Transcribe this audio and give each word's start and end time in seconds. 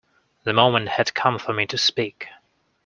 The 0.45 0.53
moment 0.53 0.89
had 0.89 1.13
come 1.13 1.37
for 1.37 1.53
me 1.53 1.67
to 1.67 1.77
speak. 1.77 2.25